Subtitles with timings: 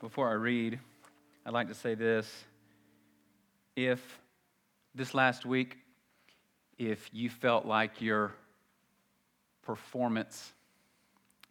[0.00, 0.78] before I read,
[1.44, 2.30] I'd like to say this.
[3.74, 4.00] If
[4.94, 5.78] this last week,
[6.78, 8.32] if you felt like your
[9.62, 10.52] performance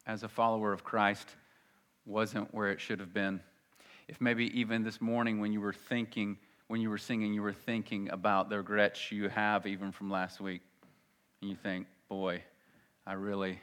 [0.05, 1.27] as a follower of Christ
[2.05, 3.41] wasn't where it should have been,
[4.07, 6.37] if maybe even this morning when you were thinking,
[6.67, 10.39] when you were singing, you were thinking about the regrets you have even from last
[10.39, 10.61] week,
[11.41, 12.41] and you think, boy,
[13.07, 13.59] I really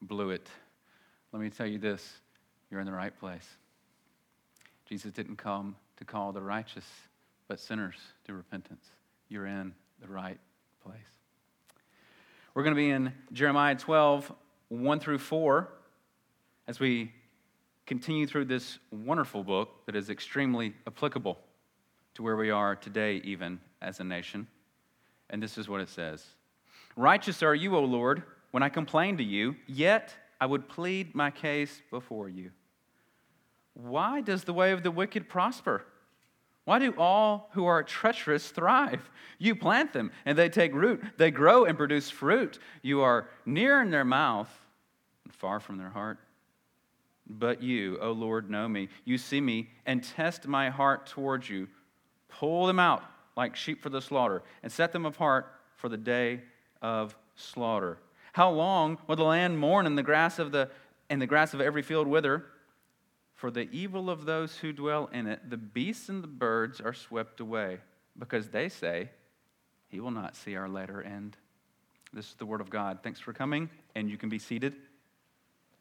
[0.00, 0.48] blew it.
[1.32, 2.20] Let me tell you this
[2.70, 3.46] you're in the right place.
[4.92, 6.84] Jesus didn't come to call the righteous,
[7.48, 7.96] but sinners
[8.26, 8.84] to repentance.
[9.30, 10.38] You're in the right
[10.84, 10.98] place.
[12.52, 14.30] We're going to be in Jeremiah 12,
[14.68, 15.72] 1 through 4,
[16.68, 17.10] as we
[17.86, 21.38] continue through this wonderful book that is extremely applicable
[22.12, 24.46] to where we are today, even as a nation.
[25.30, 26.22] And this is what it says
[26.96, 31.30] Righteous are you, O Lord, when I complain to you, yet I would plead my
[31.30, 32.50] case before you.
[33.74, 35.84] Why does the way of the wicked prosper?
[36.64, 39.10] Why do all who are treacherous thrive?
[39.38, 41.02] You plant them and they take root.
[41.16, 42.58] They grow and produce fruit.
[42.82, 44.50] You are near in their mouth
[45.24, 46.18] and far from their heart.
[47.26, 48.88] But you, O Lord, know me.
[49.04, 51.68] You see me and test my heart towards you.
[52.28, 53.02] Pull them out
[53.36, 56.42] like sheep for the slaughter and set them apart for the day
[56.80, 57.98] of slaughter.
[58.32, 60.70] How long will the land mourn and the grass of the
[61.10, 62.44] and the grass of every field wither?
[63.42, 66.92] For the evil of those who dwell in it, the beasts and the birds are
[66.92, 67.78] swept away,
[68.16, 69.10] because they say,
[69.88, 71.36] He will not see our latter end.
[72.12, 73.00] This is the word of God.
[73.02, 74.76] Thanks for coming, and you can be seated.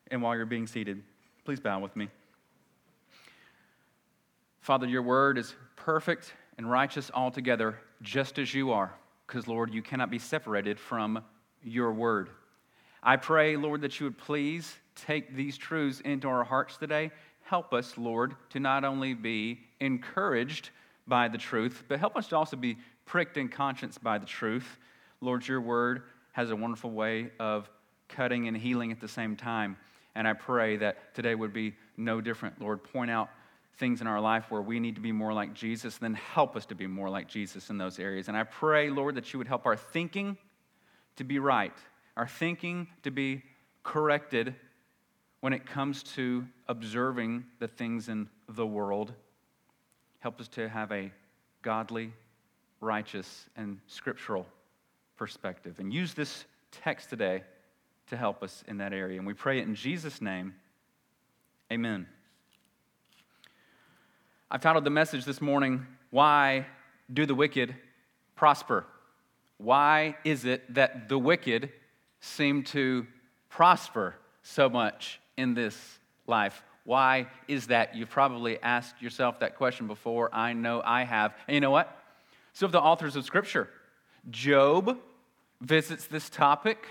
[0.09, 1.03] And while you're being seated,
[1.45, 2.09] please bow with me.
[4.61, 8.91] Father, your word is perfect and righteous altogether, just as you are,
[9.27, 11.23] because, Lord, you cannot be separated from
[11.61, 12.31] your word.
[13.03, 17.11] I pray, Lord, that you would please take these truths into our hearts today
[17.51, 20.69] help us, Lord, to not only be encouraged
[21.05, 24.77] by the truth, but help us to also be pricked in conscience by the truth.
[25.19, 27.69] Lord, your word has a wonderful way of
[28.07, 29.75] cutting and healing at the same time.
[30.15, 32.61] And I pray that today would be no different.
[32.61, 33.29] Lord, point out
[33.75, 36.65] things in our life where we need to be more like Jesus, then help us
[36.67, 38.29] to be more like Jesus in those areas.
[38.29, 40.37] And I pray, Lord, that you would help our thinking
[41.17, 41.75] to be right,
[42.15, 43.43] our thinking to be
[43.83, 44.55] corrected
[45.41, 49.11] when it comes to observing the things in the world.
[50.19, 51.11] Help us to have a
[51.63, 52.13] godly,
[52.79, 54.45] righteous, and scriptural
[55.17, 55.79] perspective.
[55.79, 57.43] And use this text today
[58.07, 59.17] to help us in that area.
[59.17, 60.53] And we pray it in Jesus' name.
[61.71, 62.05] Amen.
[64.49, 66.65] I've titled the message this morning, Why
[67.11, 67.73] Do the Wicked
[68.35, 68.85] Prosper?
[69.57, 71.69] Why is it that the wicked
[72.19, 73.05] seem to
[73.49, 76.63] prosper so much in this life.
[76.83, 77.95] Why is that?
[77.95, 80.33] You've probably asked yourself that question before.
[80.33, 81.35] I know I have.
[81.47, 81.95] And you know what?
[82.53, 83.69] So, of the authors of Scripture,
[84.29, 84.97] Job
[85.61, 86.85] visits this topic.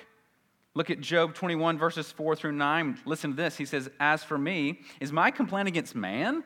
[0.74, 3.00] Look at Job 21, verses 4 through 9.
[3.04, 3.56] Listen to this.
[3.56, 6.44] He says, As for me, is my complaint against man?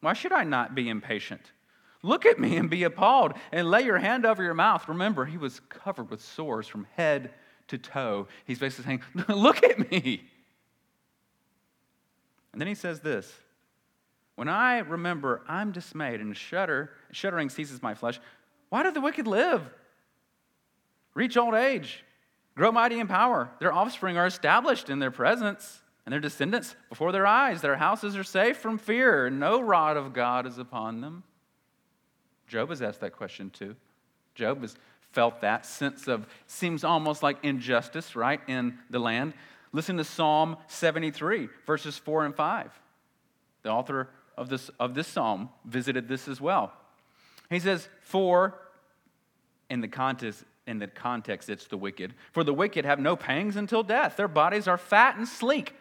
[0.00, 1.52] Why should I not be impatient?
[2.02, 4.88] Look at me and be appalled, and lay your hand over your mouth.
[4.88, 7.30] Remember, he was covered with sores from head
[7.68, 8.26] to toe.
[8.44, 10.24] He's basically saying, Look at me.
[12.52, 13.32] And then he says this
[14.34, 18.20] When I remember, I'm dismayed, and shudder, shuddering seizes my flesh.
[18.68, 19.62] Why do the wicked live?
[21.14, 22.04] Reach old age,
[22.54, 23.50] grow mighty in power.
[23.58, 27.60] Their offspring are established in their presence, and their descendants before their eyes.
[27.60, 31.22] Their houses are safe from fear, and no rod of God is upon them.
[32.48, 33.76] Job has asked that question too.
[34.34, 34.76] Job has
[35.12, 39.34] felt that sense of, seems almost like injustice, right, in the land.
[39.72, 42.80] Listen to Psalm 73, verses 4 and 5.
[43.62, 46.72] The author of this, of this psalm visited this as well.
[47.48, 48.58] He says, For,
[49.70, 52.14] in the context, in the context, it's the wicked.
[52.32, 54.16] For the wicked have no pangs until death.
[54.16, 55.74] Their bodies are fat and sleek.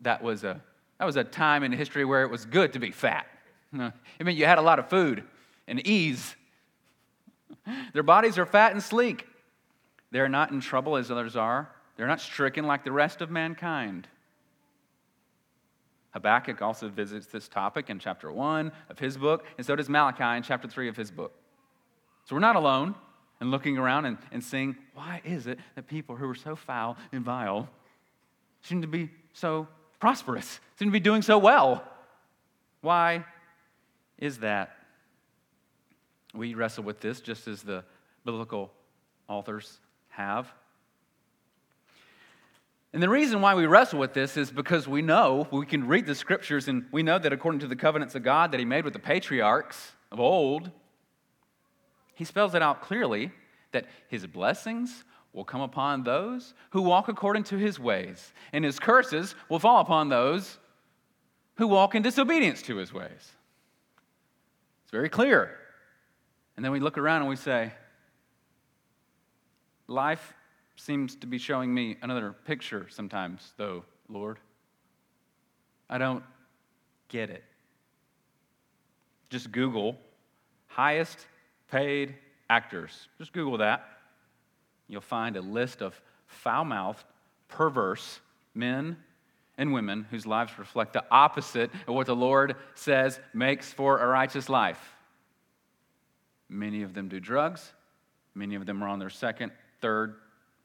[0.00, 0.60] That was a,
[0.98, 3.26] that was a time in history where it was good to be fat.
[3.78, 3.92] I
[4.22, 5.22] mean, you had a lot of food
[5.68, 6.34] and ease.
[7.92, 9.26] Their bodies are fat and sleek.
[10.10, 11.70] They're not in trouble as others are.
[11.96, 14.06] They're not stricken like the rest of mankind.
[16.12, 20.36] Habakkuk also visits this topic in chapter 1 of his book, and so does Malachi
[20.36, 21.32] in chapter 3 of his book.
[22.24, 22.94] So we're not alone
[23.40, 26.96] in looking around and, and seeing why is it that people who are so foul
[27.12, 27.68] and vile
[28.62, 29.68] seem to be so
[30.00, 31.84] prosperous, seem to be doing so well?
[32.80, 33.24] Why
[34.18, 34.76] is that?
[36.34, 37.84] We wrestle with this just as the
[38.24, 38.72] biblical
[39.28, 40.50] authors have.
[42.96, 46.06] And the reason why we wrestle with this is because we know, we can read
[46.06, 48.84] the scriptures, and we know that according to the covenants of God that He made
[48.84, 50.70] with the patriarchs of old,
[52.14, 53.32] He spells it out clearly
[53.72, 55.04] that His blessings
[55.34, 59.82] will come upon those who walk according to His ways, and His curses will fall
[59.82, 60.56] upon those
[61.56, 63.10] who walk in disobedience to His ways.
[64.84, 65.58] It's very clear.
[66.56, 67.74] And then we look around and we say,
[69.86, 70.32] Life
[70.76, 74.38] seems to be showing me another picture sometimes, though, Lord.
[75.88, 76.22] I don't
[77.08, 77.44] get it.
[79.30, 79.96] Just Google
[80.76, 81.26] highest
[81.70, 82.14] paid
[82.50, 83.08] actors.
[83.18, 83.88] Just Google that.
[84.88, 87.04] You'll find a list of foul mouthed,
[87.48, 88.20] perverse
[88.54, 88.98] men
[89.56, 94.06] and women whose lives reflect the opposite of what the Lord says makes for a
[94.06, 94.94] righteous life.
[96.48, 97.72] Many of them do drugs,
[98.34, 99.50] many of them are on their second,
[99.80, 100.16] third,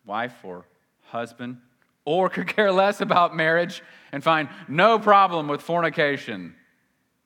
[0.05, 0.65] wife or
[1.03, 1.57] husband,
[2.05, 6.55] or could care less about marriage and find no problem with fornication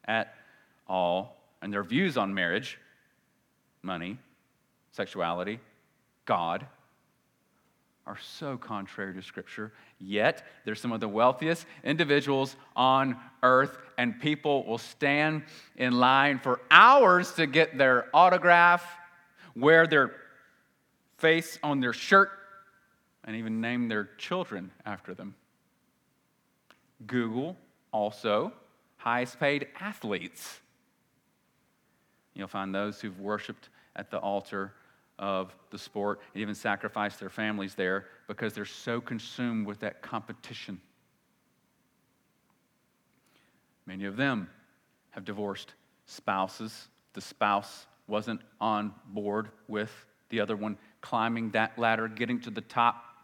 [0.06, 0.34] at
[0.88, 1.38] all.
[1.62, 2.78] And their views on marriage,
[3.82, 4.18] money,
[4.92, 5.60] sexuality,
[6.26, 6.66] God,
[8.06, 9.72] are so contrary to Scripture.
[10.00, 15.44] Yet, they're some of the wealthiest individuals on earth, and people will stand
[15.76, 18.86] in line for hours to get their autograph,
[19.56, 20.12] wear their
[21.18, 22.30] face on their shirt
[23.26, 25.36] and even name their children after them.
[27.06, 27.58] Google
[27.92, 28.54] also
[28.98, 30.60] highest paid athletes.
[32.34, 34.74] You'll find those who've worshiped at the altar
[35.18, 40.02] of the sport and even sacrificed their families there because they're so consumed with that
[40.02, 40.80] competition.
[43.86, 44.50] Many of them
[45.12, 45.74] have divorced
[46.06, 46.88] spouses.
[47.14, 49.92] The spouse wasn't on board with
[50.30, 53.15] the other one climbing that ladder, getting to the top.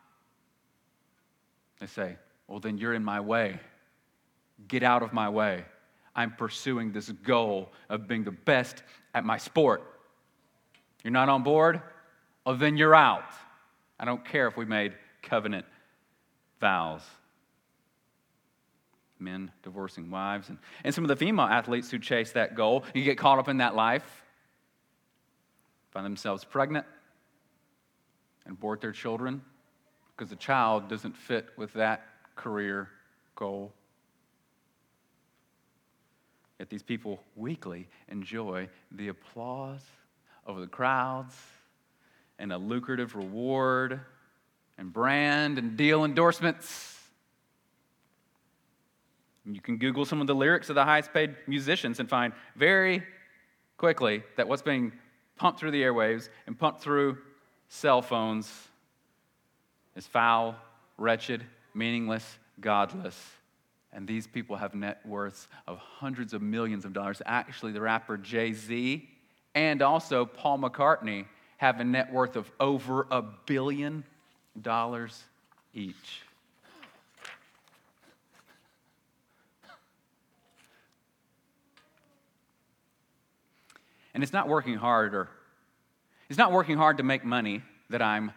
[1.82, 2.16] They say,
[2.48, 3.60] Well, then you're in my way.
[4.68, 5.66] Get out of my way.
[6.16, 8.84] I'm pursuing this goal of being the best
[9.14, 9.82] at my sport.
[11.04, 11.82] You're not on board?
[12.46, 13.24] Well, then you're out.
[14.00, 14.94] I don't care if we made
[15.24, 15.66] covenant
[16.60, 17.02] vows.
[19.20, 23.04] Men divorcing wives, and, and some of the female athletes who chase that goal, you
[23.04, 24.24] get caught up in that life,
[25.92, 26.86] find themselves pregnant,
[28.46, 29.42] and abort their children
[30.22, 32.88] because the child doesn't fit with that career
[33.36, 33.74] goal.
[36.60, 39.84] Yet these people weekly enjoy the applause
[40.46, 41.36] of the crowds
[42.38, 44.00] and a lucrative reward
[44.78, 47.00] and brand and deal endorsements.
[49.44, 52.34] And you can Google some of the lyrics of the highest paid musicians and find
[52.56, 53.02] very
[53.76, 54.92] quickly that what's being
[55.36, 57.18] pumped through the airwaves and pumped through
[57.70, 58.68] cell phones
[59.96, 60.56] is foul,
[60.98, 61.44] wretched,
[61.74, 63.18] meaningless, godless.
[63.94, 67.22] And these people have net worths of hundreds of millions of dollars.
[67.26, 69.08] Actually, the rapper Jay Z
[69.54, 71.26] and also Paul McCartney
[71.58, 74.04] have a net worth of over a billion
[74.60, 75.24] dollars
[75.74, 76.24] each.
[84.14, 85.30] And it's not working hard or
[86.30, 88.32] it's not working hard to make money that I'm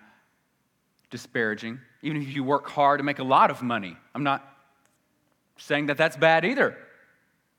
[1.15, 1.79] disparaging.
[2.03, 4.45] Even if you work hard to make a lot of money, I'm not
[5.59, 6.77] saying that that's bad either.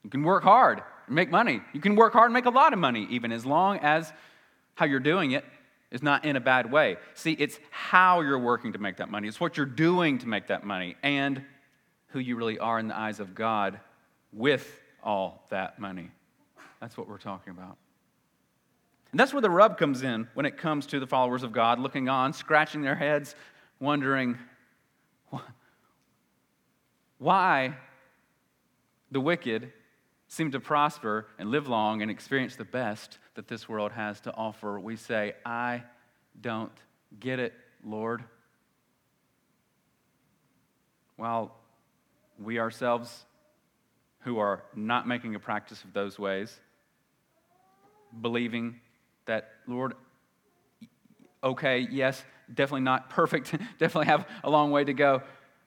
[0.04, 1.62] You can work hard and make money.
[1.71, 4.12] You can work hard and make a lot of money, even as long as
[4.74, 5.45] how you're doing it
[5.90, 6.97] is not in a bad way.
[7.14, 10.47] See, it's how you're working to make that money, it's what you're doing to make
[10.47, 11.42] that money, and
[12.07, 13.80] who you really are in the eyes of God
[14.33, 16.12] with all that money.
[16.81, 17.78] That's what we're talking about.
[19.16, 21.80] And that's where the rub comes in when it comes to the followers of God
[21.80, 23.34] looking on, scratching their heads,
[23.80, 24.38] wondering
[27.18, 27.78] why
[29.12, 29.72] the wicked
[30.28, 34.34] seem to prosper and live long and experience the best that this world has to
[34.34, 34.78] offer.
[34.81, 35.84] We say, I
[36.42, 36.74] don't
[37.18, 37.54] get it,
[37.86, 38.22] Lord.
[41.16, 41.56] While
[42.38, 43.24] we ourselves,
[44.24, 46.60] who are not making a practice of those ways,
[48.19, 48.81] believing
[49.25, 49.94] that, Lord,
[51.44, 55.21] okay, yes, definitely not perfect, definitely have a long way to go.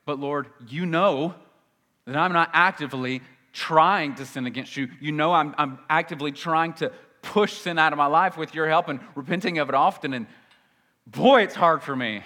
[0.04, 1.34] But Lord, you know
[2.06, 3.22] that I'm not actively
[3.52, 4.88] trying to sin against you.
[5.00, 8.68] You know I'm, I'm actively trying to push sin out of my life with your
[8.68, 10.14] help and repenting of it often.
[10.14, 10.26] And
[11.06, 12.22] boy, it's hard for me.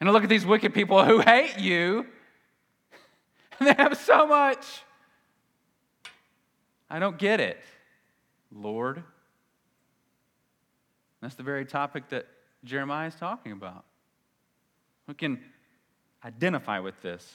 [0.00, 2.06] And I look at these wicked people who hate you,
[3.58, 4.82] and they have so much.
[6.88, 7.58] I don't get it,
[8.52, 9.02] Lord.
[11.20, 12.26] That's the very topic that
[12.64, 13.84] Jeremiah is talking about.
[15.06, 15.40] We can
[16.24, 17.26] identify with this.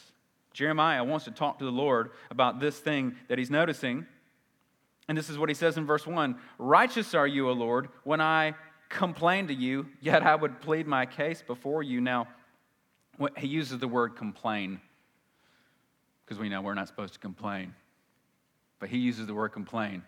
[0.54, 4.06] Jeremiah wants to talk to the Lord about this thing that he's noticing.
[5.08, 8.22] And this is what he says in verse 1 Righteous are you, O Lord, when
[8.22, 8.56] I
[8.90, 12.00] complain to you, yet I would plead my case before you.
[12.00, 12.28] Now,
[13.38, 14.80] he uses the word complain
[16.26, 17.74] because we know we're not supposed to complain.
[18.80, 20.04] But he uses the word complain.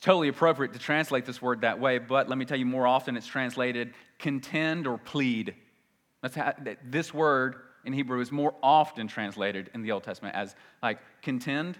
[0.00, 3.16] Totally appropriate to translate this word that way, but let me tell you more often
[3.16, 5.54] it's translated contend or plead.
[6.22, 6.52] That's how,
[6.84, 11.78] this word in Hebrew is more often translated in the Old Testament as like contend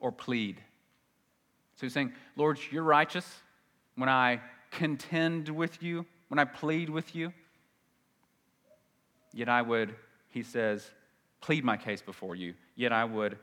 [0.00, 0.60] or plead.
[1.76, 3.26] So he's saying, Lord, you're righteous
[3.96, 7.32] when I contend with you, when I plead with you.
[9.32, 9.94] Yet I would,
[10.28, 10.90] he says,
[11.40, 12.54] plead my case before you.
[12.74, 13.38] Yet I would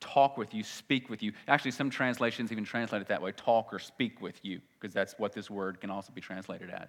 [0.00, 1.32] talk with you, speak with you.
[1.46, 5.14] Actually, some translations even translate it that way talk or speak with you, because that's
[5.18, 6.88] what this word can also be translated as.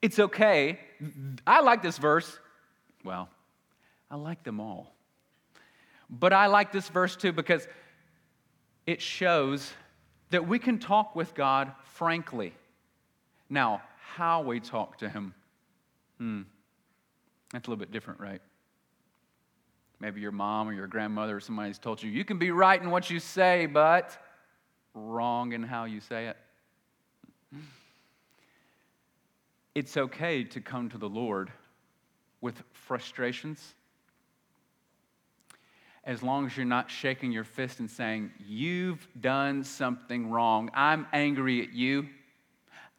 [0.00, 0.78] It's okay.
[1.46, 2.38] I like this verse.
[3.04, 3.28] Well,
[4.10, 4.94] I like them all.
[6.10, 7.66] But I like this verse too because
[8.86, 9.72] it shows
[10.30, 12.54] that we can talk with God frankly.
[13.50, 13.82] Now,
[14.14, 15.34] how we talk to Him,
[16.18, 16.42] hmm,
[17.52, 18.40] that's a little bit different, right?
[20.00, 22.90] Maybe your mom or your grandmother or somebody's told you, you can be right in
[22.90, 24.16] what you say, but
[24.94, 26.36] wrong in how you say it.
[29.74, 31.52] It's okay to come to the Lord
[32.40, 33.74] with frustrations
[36.08, 40.70] as long as you're not shaking your fist and saying, You've done something wrong.
[40.72, 42.08] I'm angry at you.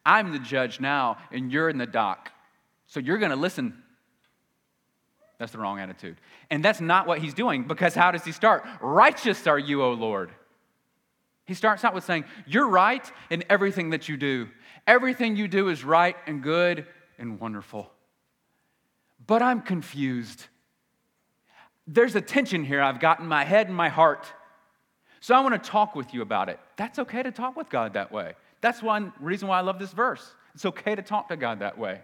[0.06, 2.30] I'm the judge now, and you're in the dock.
[2.86, 3.82] So you're going to listen.
[5.40, 6.18] That's the wrong attitude.
[6.50, 8.62] And that's not what he's doing because how does he start?
[8.82, 10.30] Righteous are you, O Lord.
[11.46, 14.48] He starts out with saying, You're right in everything that you do.
[14.86, 16.86] Everything you do is right and good
[17.18, 17.90] and wonderful.
[19.26, 20.44] But I'm confused.
[21.86, 24.26] There's a tension here I've got in my head and my heart.
[25.20, 26.60] So I want to talk with you about it.
[26.76, 28.34] That's okay to talk with God that way.
[28.60, 30.34] That's one reason why I love this verse.
[30.54, 32.00] It's okay to talk to God that way.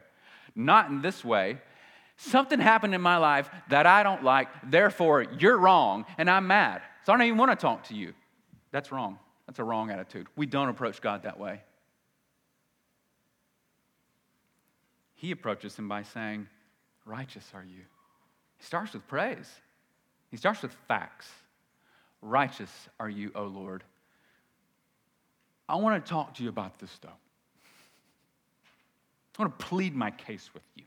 [0.54, 1.58] Not in this way.
[2.16, 6.82] Something happened in my life that I don't like, therefore you're wrong, and I'm mad.
[7.04, 8.14] So I don't even want to talk to you.
[8.72, 9.18] That's wrong.
[9.46, 10.26] That's a wrong attitude.
[10.34, 11.60] We don't approach God that way.
[15.14, 16.48] He approaches him by saying,
[17.04, 17.82] Righteous are you.
[18.58, 19.50] He starts with praise,
[20.30, 21.28] he starts with facts.
[22.22, 23.84] Righteous are you, O Lord.
[25.68, 27.08] I want to talk to you about this, though.
[29.38, 30.84] I want to plead my case with you.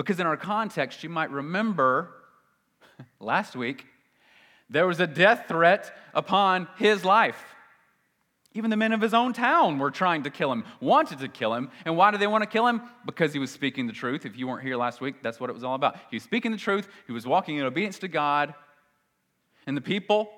[0.00, 2.08] Because in our context, you might remember
[3.20, 3.84] last week,
[4.70, 7.36] there was a death threat upon his life.
[8.54, 11.52] Even the men of his own town were trying to kill him, wanted to kill
[11.52, 11.70] him.
[11.84, 12.80] And why did they want to kill him?
[13.04, 14.24] Because he was speaking the truth.
[14.24, 15.96] If you weren't here last week, that's what it was all about.
[16.08, 18.54] He was speaking the truth, he was walking in obedience to God,
[19.66, 20.30] and the people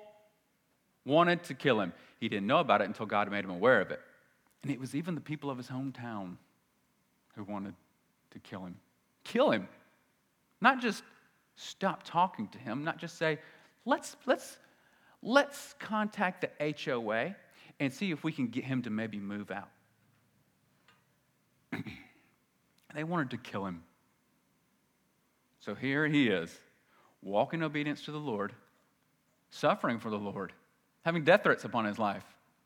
[1.05, 1.93] wanted to kill him.
[2.19, 4.01] He didn't know about it until God made him aware of it.
[4.61, 6.35] And it was even the people of his hometown
[7.37, 7.75] who wanted
[8.31, 8.75] to kill him.
[9.23, 9.67] Kill him.
[10.61, 11.03] Not just
[11.55, 13.39] stop talking to him, not just say,
[13.85, 14.57] let's, let's,
[15.21, 17.35] let's contact the HOA
[17.79, 19.69] and see if we can get him to maybe move out.
[22.95, 23.83] they wanted to kill him.
[25.59, 26.53] So here he is,
[27.21, 28.53] walking in obedience to the Lord,
[29.49, 30.51] suffering for the Lord,
[31.03, 32.23] having death threats upon his life.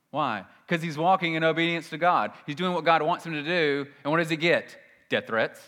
[0.10, 0.46] Why?
[0.66, 2.32] Because he's walking in obedience to God.
[2.46, 3.86] He's doing what God wants him to do.
[4.04, 4.76] And what does he get?
[5.10, 5.60] Death threats,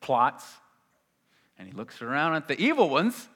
[0.00, 0.44] plots.
[1.58, 3.28] And he looks around at the evil ones,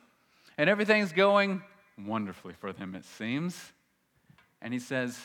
[0.56, 1.62] and everything's going
[1.98, 3.72] wonderfully for them, it seems.
[4.60, 5.18] And he says,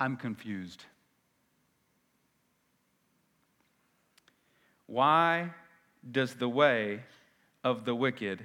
[0.00, 0.84] I'm confused.
[4.86, 5.50] Why
[6.10, 7.02] does the way
[7.62, 8.44] of the wicked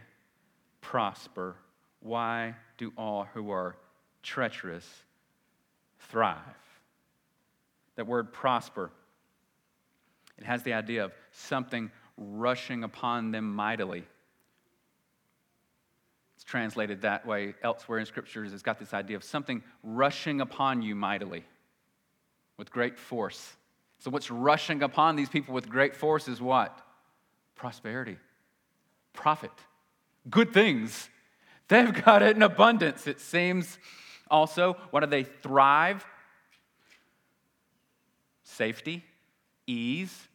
[0.82, 1.56] prosper?
[2.02, 3.78] Why do all who are
[4.24, 4.86] treacherous
[6.00, 6.38] thrive?
[7.96, 8.92] That word prosper,
[10.38, 14.04] it has the idea of something rushing upon them mightily.
[16.36, 18.54] It's translated that way elsewhere in scriptures.
[18.54, 21.44] It's got this idea of something rushing upon you mightily
[22.58, 23.54] with great force.
[24.00, 26.78] So, what's rushing upon these people with great force is what?
[27.56, 28.18] Prosperity,
[29.14, 29.52] profit,
[30.30, 31.10] good things.
[31.70, 33.78] They've got it in abundance, it seems.
[34.30, 36.06] Also, what do they thrive?
[38.44, 39.06] Safety,
[39.68, 40.28] ease.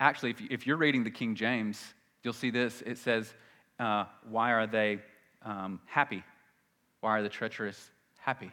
[0.00, 1.82] Actually, if you're reading the King James,
[2.22, 2.82] you'll see this.
[2.82, 3.32] It says,
[3.78, 5.00] uh, Why are they
[5.42, 6.22] um, happy?
[7.00, 8.50] Why are the treacherous happy?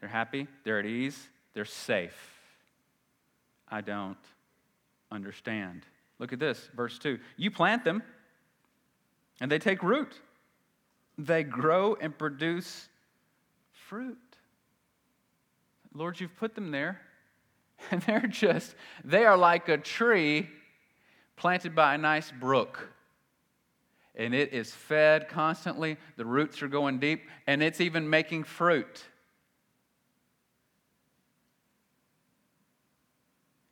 [0.00, 2.16] They're happy, they're at ease, They're safe.
[3.68, 4.18] I don't
[5.10, 5.86] understand.
[6.18, 7.18] Look at this, verse 2.
[7.36, 8.02] You plant them,
[9.40, 10.20] and they take root.
[11.18, 12.88] They grow and produce
[13.72, 14.18] fruit.
[15.94, 17.00] Lord, you've put them there,
[17.90, 20.48] and they're just, they are like a tree
[21.36, 22.88] planted by a nice brook.
[24.14, 29.02] And it is fed constantly, the roots are going deep, and it's even making fruit.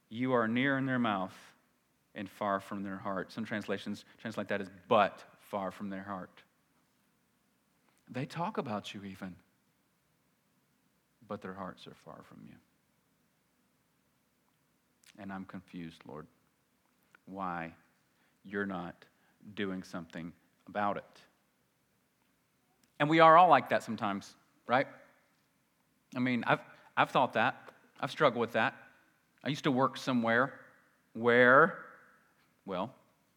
[0.09, 1.37] You are near in their mouth
[2.15, 3.31] and far from their heart.
[3.33, 6.43] Some translations translate that as but far from their heart.
[8.11, 9.37] They talk about you even,
[11.30, 12.56] but their hearts are far from you.
[15.16, 16.26] And I'm confused, Lord,
[17.26, 17.72] why
[18.44, 18.96] you're not
[19.54, 20.32] doing something
[20.66, 21.20] about it.
[22.99, 24.34] And we are all like that sometimes,
[24.66, 24.88] right?
[26.16, 26.58] I mean, I've,
[26.96, 27.54] I've thought that.
[28.00, 28.75] I've struggled with that.
[29.44, 30.52] I used to work somewhere
[31.12, 31.78] where,
[32.66, 32.92] well,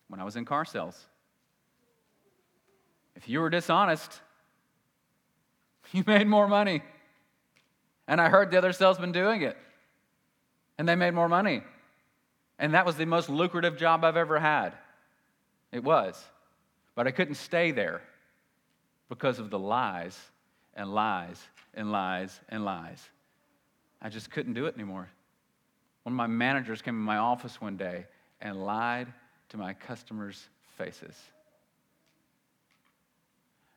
[0.07, 1.05] when I was in car sales,
[3.15, 4.19] if you were dishonest,
[5.91, 6.81] you made more money.
[8.07, 9.57] And I heard the other salesman doing it,
[10.77, 11.63] and they made more money.
[12.59, 14.73] And that was the most lucrative job I've ever had.
[15.71, 16.21] It was.
[16.95, 18.01] But I couldn't stay there
[19.09, 20.17] because of the lies
[20.75, 21.41] and lies
[21.73, 23.01] and lies and lies.
[24.01, 25.09] I just couldn't do it anymore.
[26.03, 28.05] One of my managers came in my office one day
[28.41, 29.07] and lied
[29.49, 31.15] to my customers' faces.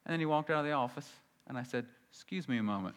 [0.04, 1.08] And then he walked out of the office,
[1.48, 2.96] and I said, Excuse me a moment.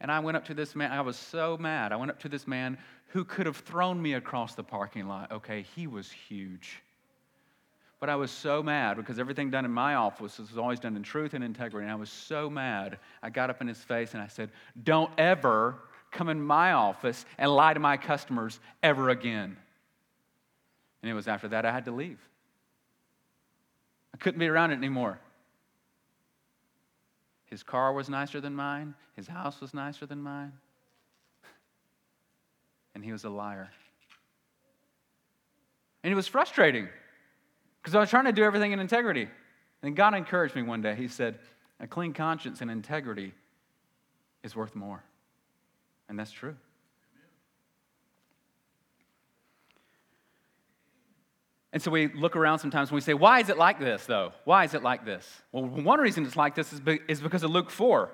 [0.00, 0.92] And I went up to this man.
[0.92, 1.92] I was so mad.
[1.92, 2.78] I went up to this man
[3.08, 5.30] who could have thrown me across the parking lot.
[5.32, 6.82] Okay, he was huge.
[7.98, 11.02] But I was so mad because everything done in my office was always done in
[11.02, 11.84] truth and integrity.
[11.84, 12.98] And I was so mad.
[13.22, 14.50] I got up in his face and I said,
[14.82, 15.76] Don't ever
[16.10, 19.56] come in my office and lie to my customers ever again.
[21.02, 22.18] And it was after that I had to leave.
[24.14, 25.18] I couldn't be around it anymore.
[27.50, 30.52] His car was nicer than mine, his house was nicer than mine.
[32.94, 33.70] And he was a liar.
[36.02, 36.88] And it was frustrating
[37.80, 39.28] because I was trying to do everything in integrity.
[39.82, 40.94] And God encouraged me one day.
[40.94, 41.38] He said,
[41.78, 43.32] A clean conscience and integrity
[44.42, 45.02] is worth more.
[46.08, 46.56] And that's true.
[51.72, 54.32] And so we look around sometimes and we say, why is it like this, though?
[54.44, 55.26] Why is it like this?
[55.52, 58.10] Well, one reason it's like this is, be- is because of Luke 4.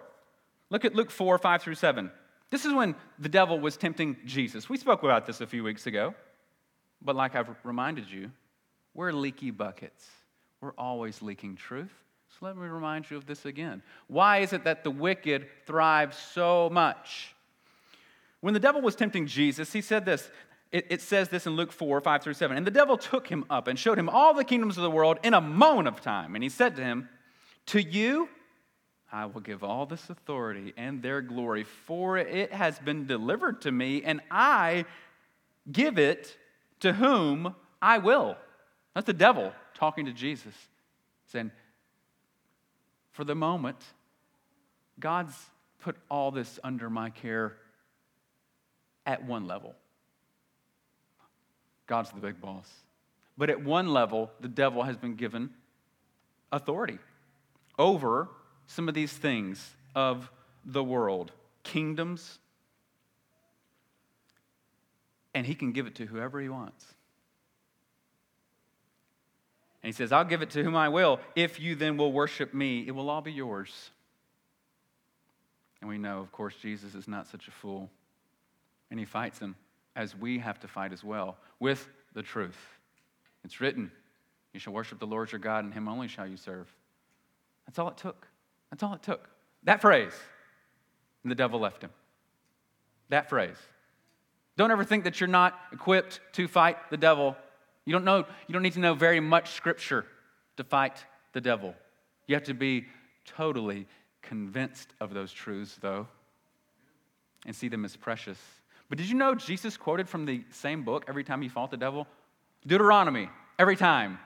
[0.69, 2.11] Look at Luke 4, 5 through 7.
[2.51, 4.69] This is when the devil was tempting Jesus.
[4.69, 6.15] We spoke about this a few weeks ago.
[7.03, 8.31] But like I've reminded you,
[8.95, 10.07] we're leaky buckets.
[10.61, 11.93] We're always leaking truth.
[12.29, 13.83] So let me remind you of this again.
[14.09, 17.35] Why is it that the wicked thrive so much?
[18.41, 20.31] When the devil was tempting Jesus, he said this.
[20.77, 22.55] It, it, says this in Luke 4, 5 through 7.
[22.55, 25.19] And the devil took him up and showed him all the kingdoms of the world
[25.23, 26.35] in a moment of time.
[26.35, 27.09] And he said to him,
[27.67, 28.29] To you
[29.11, 33.73] I will give all this authority and their glory, for it has been delivered to
[33.73, 34.85] me, and I
[35.73, 36.37] give it
[36.81, 38.37] to whom I will.
[38.95, 40.55] That's the devil talking to Jesus,
[41.33, 41.53] saying,
[43.13, 43.79] For the moment,
[45.01, 45.35] God's
[45.81, 47.57] put all this under my care
[49.07, 49.75] at one level.
[51.87, 52.69] God's the big boss.
[53.39, 55.51] But at one level, the devil has been given
[56.51, 56.99] authority
[57.79, 58.29] over
[58.67, 60.31] some of these things of
[60.65, 62.39] the world kingdoms,
[65.35, 66.85] and he can give it to whoever he wants.
[69.83, 71.21] And he says, I'll give it to whom I will.
[71.37, 73.91] If you then will worship me, it will all be yours.
[75.81, 77.91] And we know, of course, Jesus is not such a fool
[78.91, 79.55] and he fights them
[79.97, 82.59] as we have to fight as well with the truth.
[83.45, 83.91] It's written,
[84.53, 86.73] You shall worship the Lord your God, and him only shall you serve.
[87.67, 88.29] That's all it took.
[88.71, 89.29] That's all it took.
[89.65, 90.13] That phrase,
[91.23, 91.91] and the devil left him.
[93.09, 93.57] That phrase.
[94.57, 97.37] Don't ever think that you're not equipped to fight the devil.
[97.85, 100.07] You don't know, you don't need to know very much scripture
[100.57, 101.75] to fight the devil.
[102.27, 102.87] You have to be
[103.25, 103.87] totally
[104.23, 106.07] convinced of those truths, though,
[107.47, 108.39] and see them as precious
[108.89, 111.77] but did you know Jesus quoted from the same book every time he fought the
[111.77, 112.07] devil?
[112.67, 114.19] Deuteronomy, every time.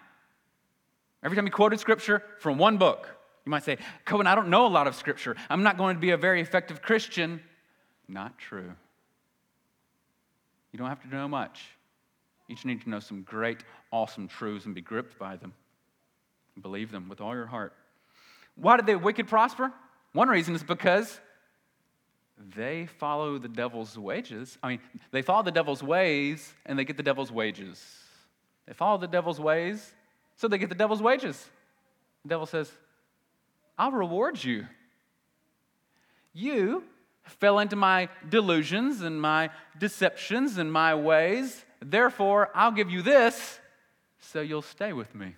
[1.22, 3.08] Every time he quoted scripture from one book.
[3.44, 5.36] You might say, Cohen, I don't know a lot of scripture.
[5.48, 7.40] I'm not going to be a very effective Christian.
[8.08, 8.72] Not true.
[10.72, 11.64] You don't have to know much.
[12.48, 15.52] You just need to know some great, awesome truths and be gripped by them.
[16.60, 17.72] Believe them with all your heart.
[18.56, 19.72] Why did the wicked prosper?
[20.12, 21.20] One reason is because
[22.54, 24.58] they follow the devil's wages.
[24.62, 27.84] I mean, they follow the devil's ways and they get the devil's wages.
[28.66, 29.92] They follow the devil's ways,
[30.36, 31.48] so they get the devil's wages.
[32.22, 32.70] The devil says,
[33.78, 34.66] I'll reward you.
[36.32, 36.84] You
[37.24, 41.64] fell into my delusions and my deceptions and my ways.
[41.82, 43.58] Therefore, I'll give you this
[44.20, 45.34] so you'll stay with me.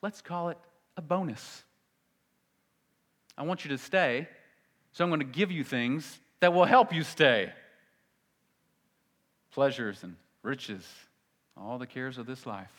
[0.00, 0.58] Let's call it
[0.96, 1.64] a bonus.
[3.36, 4.28] I want you to stay,
[4.92, 7.52] so I'm going to give you things that will help you stay
[9.52, 10.86] pleasures and riches,
[11.56, 12.72] all the cares of this life.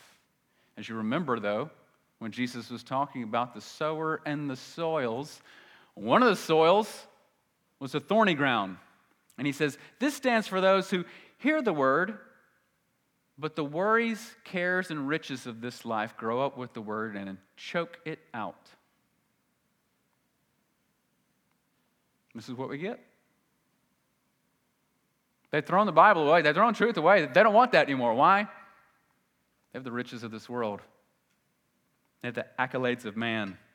[0.76, 1.70] As you remember, though,
[2.18, 5.40] when Jesus was talking about the sower and the soils,
[5.94, 7.06] one of the soils
[7.78, 8.76] was a thorny ground.
[9.38, 11.04] And he says, This stands for those who
[11.38, 12.18] hear the word,
[13.38, 17.38] but the worries, cares, and riches of this life grow up with the word and
[17.56, 18.68] choke it out.
[22.34, 23.00] This is what we get.
[25.50, 27.26] They've thrown the Bible away, they've thrown truth away.
[27.26, 28.14] They don't want that anymore.
[28.14, 28.42] Why?
[28.42, 30.80] They have the riches of this world,
[32.22, 33.58] they have the accolades of man.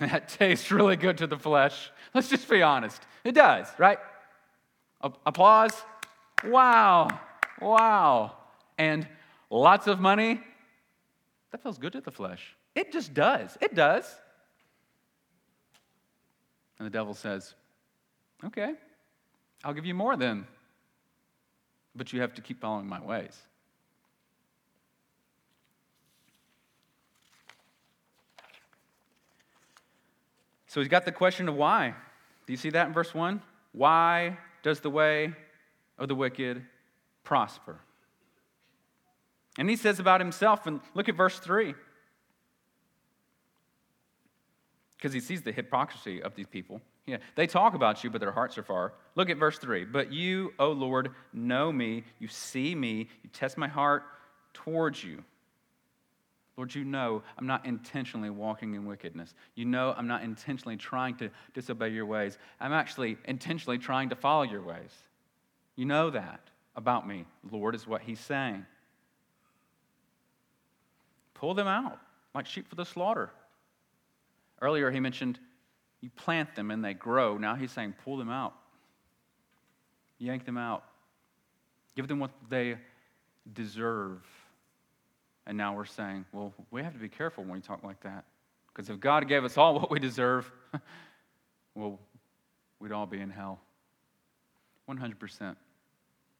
[0.00, 1.90] That tastes really good to the flesh.
[2.14, 3.02] Let's just be honest.
[3.22, 3.98] It does, right?
[5.02, 5.74] A- applause.
[6.42, 7.20] Wow.
[7.60, 8.34] Wow.
[8.78, 9.06] And
[9.50, 10.40] lots of money.
[11.50, 12.56] That feels good to the flesh.
[12.74, 13.58] It just does.
[13.60, 14.06] It does.
[16.80, 17.54] And the devil says,
[18.42, 18.72] Okay,
[19.62, 20.46] I'll give you more then.
[21.94, 23.36] But you have to keep following my ways.
[30.68, 31.94] So he's got the question of why.
[32.46, 33.42] Do you see that in verse 1?
[33.72, 35.34] Why does the way
[35.98, 36.62] of the wicked
[37.24, 37.78] prosper?
[39.58, 41.74] And he says about himself, and look at verse 3.
[45.00, 46.82] Because he sees the hypocrisy of these people.
[47.06, 48.92] Yeah, they talk about you, but their hearts are far.
[49.14, 49.86] Look at verse 3.
[49.86, 52.04] But you, O Lord, know me.
[52.18, 53.08] You see me.
[53.22, 54.02] You test my heart
[54.52, 55.24] towards you.
[56.58, 59.34] Lord, you know I'm not intentionally walking in wickedness.
[59.54, 62.36] You know I'm not intentionally trying to disobey your ways.
[62.60, 64.92] I'm actually intentionally trying to follow your ways.
[65.76, 66.40] You know that
[66.76, 68.66] about me, Lord, is what he's saying.
[71.32, 71.98] Pull them out
[72.34, 73.30] like sheep for the slaughter.
[74.60, 75.38] Earlier, he mentioned
[76.00, 77.36] you plant them and they grow.
[77.36, 78.54] Now he's saying pull them out,
[80.18, 80.84] yank them out,
[81.96, 82.76] give them what they
[83.52, 84.20] deserve.
[85.46, 88.24] And now we're saying, well, we have to be careful when we talk like that.
[88.72, 90.50] Because if God gave us all what we deserve,
[91.74, 91.98] well,
[92.78, 93.60] we'd all be in hell.
[94.88, 95.56] 100%.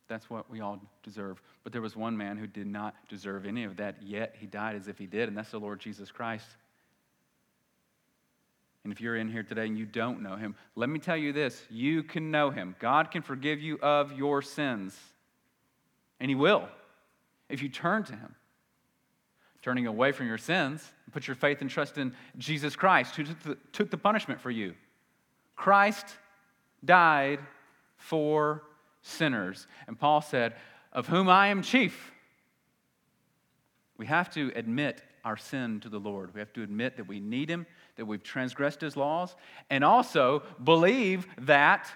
[0.09, 1.41] That's what we all deserve.
[1.63, 4.75] But there was one man who did not deserve any of that, yet he died
[4.75, 6.47] as if he did, and that's the Lord Jesus Christ.
[8.85, 11.33] And if you're in here today and you don't know him, let me tell you
[11.33, 12.77] this you can know him.
[12.79, 14.97] God can forgive you of your sins,
[16.19, 16.69] and he will
[17.49, 18.35] if you turn to him
[19.63, 23.43] turning away from your sins, put your faith and trust in Jesus Christ, who took
[23.43, 24.75] the, took the punishment for you.
[25.55, 26.07] Christ
[26.85, 27.41] died
[27.97, 28.63] for
[29.03, 29.67] sinners.
[29.87, 30.55] And Paul said,
[30.93, 32.13] Of whom I am chief.
[33.99, 36.33] We have to admit our sin to the Lord.
[36.33, 37.67] We have to admit that we need Him,
[38.01, 39.37] that we've transgressed His laws,
[39.69, 41.87] and also believe that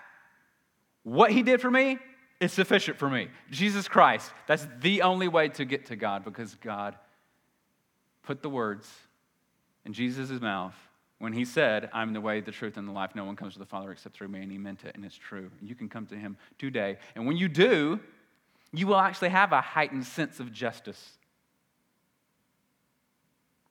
[1.02, 1.98] what He did for me
[2.40, 3.28] is sufficient for me.
[3.50, 6.94] Jesus Christ, that's the only way to get to God because God
[8.22, 8.88] put the words
[9.84, 10.74] in Jesus' mouth
[11.18, 13.12] when he said, I'm the way, the truth, and the life.
[13.14, 14.42] No one comes to the Father except through me.
[14.42, 15.50] And he meant it, and it's true.
[15.62, 16.98] You can come to him today.
[17.14, 18.00] And when you do,
[18.72, 21.16] you will actually have a heightened sense of justice.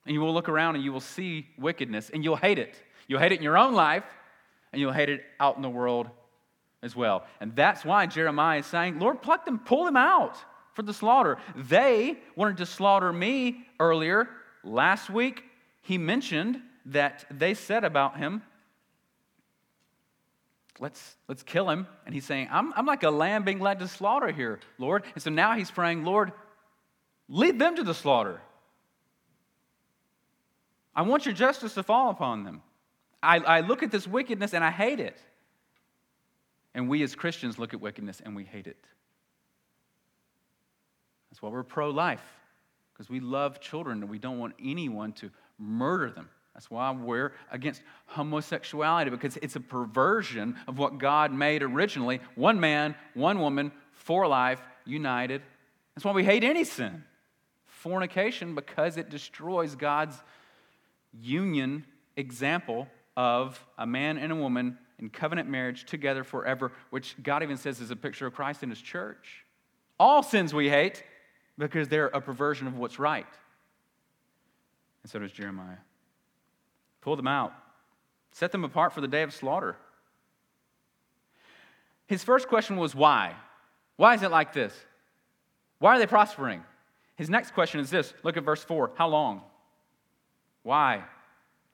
[0.06, 2.80] And you will look around and you will see wickedness, and you'll hate it.
[3.08, 4.04] You'll hate it in your own life,
[4.72, 6.08] and you'll hate it out in the world
[6.82, 7.24] as well.
[7.40, 10.36] And that's why Jeremiah is saying, Lord, pluck them, pull them out
[10.74, 11.38] for the slaughter.
[11.56, 14.28] They wanted to slaughter me earlier,
[14.64, 15.44] Last week,
[15.82, 18.42] he mentioned that they said about him,
[20.80, 21.86] let's, let's kill him.
[22.06, 25.04] And he's saying, I'm, I'm like a lamb being led to slaughter here, Lord.
[25.14, 26.32] And so now he's praying, Lord,
[27.28, 28.40] lead them to the slaughter.
[30.94, 32.62] I want your justice to fall upon them.
[33.22, 35.18] I, I look at this wickedness and I hate it.
[36.74, 38.76] And we as Christians look at wickedness and we hate it.
[41.30, 42.22] That's why we're pro life
[42.92, 46.28] because we love children and we don't want anyone to murder them.
[46.54, 52.60] That's why we're against homosexuality because it's a perversion of what God made originally one
[52.60, 55.42] man, one woman, for life, united.
[55.94, 57.02] That's why we hate any sin.
[57.66, 60.16] Fornication, because it destroys God's
[61.20, 61.84] union
[62.16, 67.56] example of a man and a woman in covenant marriage together forever, which God even
[67.56, 69.44] says is a picture of Christ in his church.
[69.98, 71.02] All sins we hate
[71.58, 73.26] because they're a perversion of what's right.
[75.02, 75.76] And so does Jeremiah.
[77.00, 77.52] Pull them out,
[78.32, 79.76] set them apart for the day of slaughter.
[82.06, 83.34] His first question was why?
[83.96, 84.74] Why is it like this?
[85.78, 86.62] Why are they prospering?
[87.16, 88.92] His next question is this look at verse 4.
[88.96, 89.42] How long?
[90.64, 91.04] Why,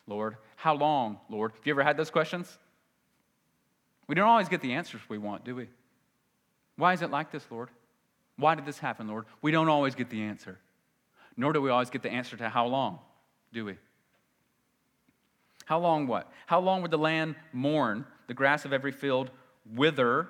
[0.06, 0.36] Lord?
[0.56, 1.52] How long, Lord?
[1.52, 2.58] Have you ever had those questions?
[4.06, 5.68] We don't always get the answers we want, do we?
[6.76, 7.70] Why is it like this, Lord?
[8.36, 9.24] Why did this happen, Lord?
[9.40, 10.58] We don't always get the answer.
[11.36, 12.98] Nor do we always get the answer to how long,
[13.52, 13.76] do we?
[15.64, 16.30] How long what?
[16.46, 19.30] How long would the land mourn, the grass of every field
[19.72, 20.26] wither?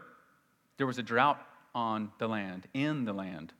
[0.76, 1.40] There was a drought
[1.74, 3.54] on the land, in the land.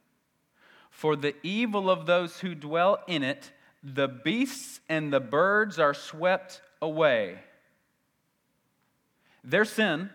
[0.91, 5.95] For the evil of those who dwell in it, the beasts and the birds are
[5.95, 7.39] swept away.
[9.43, 10.11] Their sin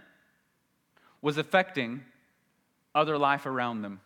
[1.22, 2.04] was affecting
[2.94, 4.00] other life around them.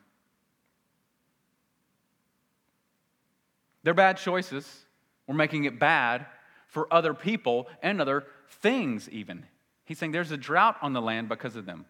[3.83, 4.85] Their bad choices
[5.27, 6.25] were making it bad
[6.67, 8.25] for other people and other
[8.61, 9.45] things, even.
[9.85, 11.85] He's saying there's a drought on the land because of them.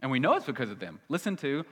[0.00, 1.00] And we know it's because of them.
[1.08, 1.64] Listen to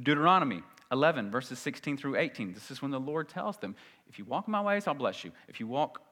[0.00, 2.52] Deuteronomy 11, verses 16 through 18.
[2.52, 3.76] This is when the Lord tells them,
[4.08, 5.32] If you walk in my ways, I'll bless you.
[5.48, 6.02] If you walk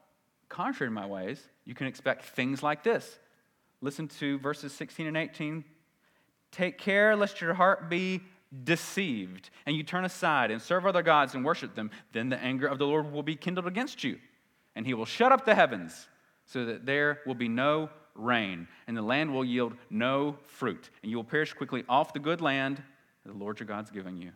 [0.49, 3.17] contrary to my ways, you can expect things like this.
[3.81, 5.63] Listen to verses 16 and 18.
[6.51, 8.21] Take care lest your heart be
[8.63, 11.91] deceived, and you turn aside and serve other gods and worship them.
[12.13, 14.19] Then the anger of the Lord will be kindled against you,
[14.75, 16.07] and he will shut up the heavens
[16.45, 21.11] so that there will be no rain, and the land will yield no fruit, and
[21.11, 22.81] you will perish quickly off the good land
[23.23, 24.31] that the Lord your God's given you.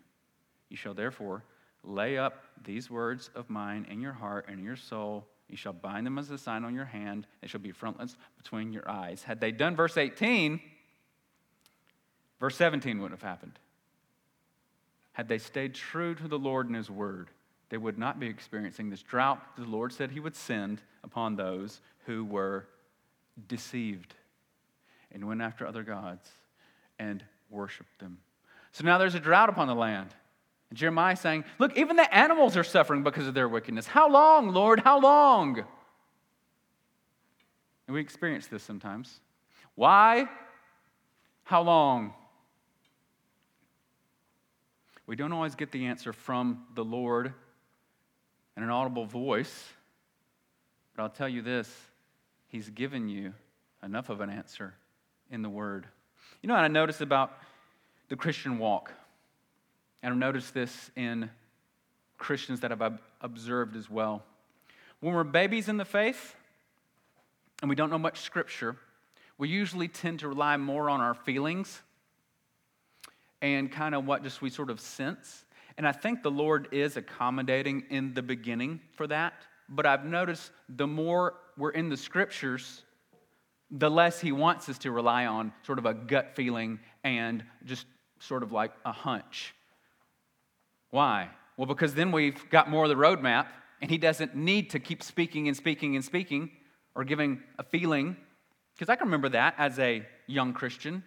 [0.71, 1.43] You shall therefore
[1.83, 5.27] lay up these words of mine in your heart and in your soul.
[5.49, 7.27] You shall bind them as a sign on your hand.
[7.41, 9.21] They shall be frontlets between your eyes.
[9.21, 10.61] Had they done verse 18,
[12.39, 13.59] verse 17 wouldn't have happened.
[15.11, 17.31] Had they stayed true to the Lord and His word,
[17.67, 21.81] they would not be experiencing this drought the Lord said He would send upon those
[22.05, 22.65] who were
[23.49, 24.15] deceived
[25.11, 26.29] and went after other gods
[26.97, 28.19] and worshiped them.
[28.71, 30.15] So now there's a drought upon the land.
[30.71, 33.85] And Jeremiah saying, Look, even the animals are suffering because of their wickedness.
[33.85, 34.79] How long, Lord?
[34.79, 35.57] How long?
[37.87, 39.19] And we experience this sometimes.
[39.75, 40.29] Why?
[41.43, 42.13] How long?
[45.05, 47.33] We don't always get the answer from the Lord
[48.55, 49.73] in an audible voice,
[50.95, 51.69] but I'll tell you this
[52.47, 53.33] He's given you
[53.83, 54.73] enough of an answer
[55.29, 55.85] in the Word.
[56.41, 57.37] You know what I noticed about
[58.07, 58.93] the Christian walk?
[60.03, 61.29] And I've noticed this in
[62.17, 64.23] Christians that I've observed as well.
[64.99, 66.35] When we're babies in the faith
[67.61, 68.77] and we don't know much scripture,
[69.37, 71.81] we usually tend to rely more on our feelings
[73.41, 75.45] and kind of what just we sort of sense.
[75.77, 79.33] And I think the Lord is accommodating in the beginning for that.
[79.67, 82.83] But I've noticed the more we're in the scriptures,
[83.71, 87.85] the less He wants us to rely on sort of a gut feeling and just
[88.19, 89.55] sort of like a hunch.
[90.91, 91.29] Why?
[91.57, 93.47] Well, because then we've got more of the roadmap,
[93.81, 96.51] and He doesn't need to keep speaking and speaking and speaking
[96.93, 98.15] or giving a feeling.
[98.75, 101.03] Because I can remember that as a young Christian,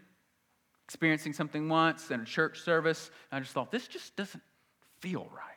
[0.85, 4.43] experiencing something once in a church service, and I just thought, this just doesn't
[5.01, 5.51] feel right.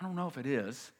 [0.00, 0.92] I don't know if it is,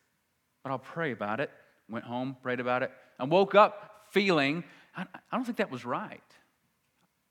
[0.63, 1.51] but I'll pray about it.
[1.89, 4.65] Went home, prayed about it, and woke up feeling,
[4.97, 6.21] I, I don't think that was right.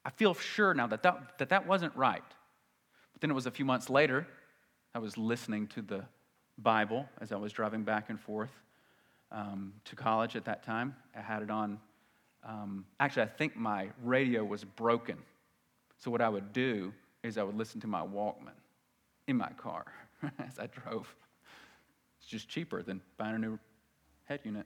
[0.05, 2.23] I feel sure now that that, that that wasn't right.
[3.13, 4.27] But then it was a few months later,
[4.95, 6.05] I was listening to the
[6.57, 8.51] Bible as I was driving back and forth
[9.29, 10.95] um, to college at that time.
[11.13, 11.79] I had it on.
[12.47, 15.17] Um, actually, I think my radio was broken.
[15.97, 18.55] So, what I would do is I would listen to my Walkman
[19.27, 19.83] in my car
[20.39, 21.13] as I drove.
[22.21, 23.59] It's just cheaper than buying a new
[24.23, 24.65] head unit.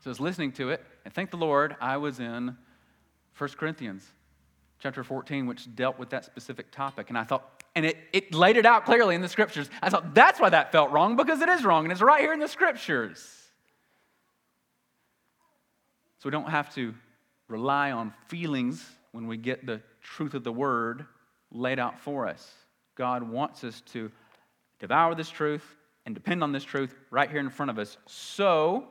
[0.00, 2.56] So I was listening to it, and thank the Lord, I was in
[3.36, 4.04] 1 Corinthians
[4.80, 7.08] chapter 14, which dealt with that specific topic.
[7.08, 9.70] And I thought, and it, it laid it out clearly in the scriptures.
[9.80, 12.32] I thought, that's why that felt wrong, because it is wrong, and it's right here
[12.32, 13.24] in the scriptures.
[16.18, 16.92] So we don't have to
[17.46, 21.06] rely on feelings when we get the truth of the word
[21.52, 22.52] laid out for us.
[22.96, 24.10] God wants us to
[24.80, 25.64] devour this truth
[26.04, 27.96] and depend on this truth right here in front of us.
[28.06, 28.88] So,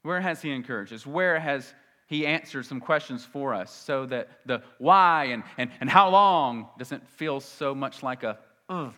[0.00, 1.06] where has He encouraged us?
[1.06, 1.74] Where has
[2.12, 6.68] he answers some questions for us so that the why and, and, and how long
[6.78, 8.92] doesn't feel so much like a ugh,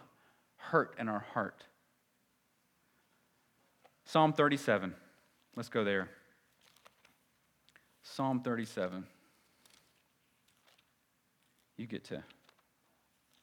[0.57, 1.63] hurt in our heart.
[4.05, 4.93] Psalm 37.
[5.55, 6.11] Let's go there.
[8.03, 9.07] Psalm 37.
[11.77, 12.21] You get to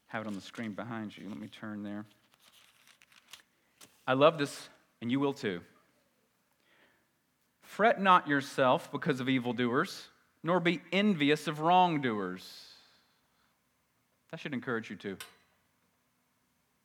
[0.07, 1.29] have it on the screen behind you.
[1.29, 2.03] Let me turn there.
[4.05, 4.67] I love this,
[5.01, 5.61] and you will too.
[7.71, 10.09] Fret not yourself because of evildoers,
[10.43, 12.65] nor be envious of wrongdoers.
[14.29, 15.15] That should encourage you too.